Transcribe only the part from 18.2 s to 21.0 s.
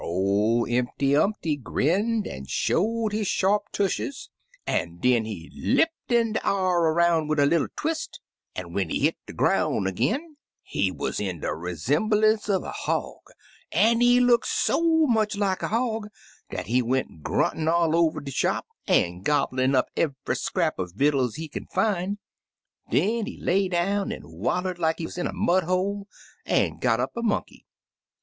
de shop, an' gobblin' up eve'y scrap er